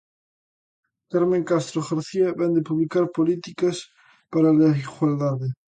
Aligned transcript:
Carmen 1.11 1.43
Castro 1.51 1.79
García 1.89 2.27
vén 2.39 2.51
de 2.55 2.65
publicar 2.69 3.05
"Políticas 3.17 3.77
para 4.33 4.49
la 4.59 4.69
igualdade". 4.85 5.47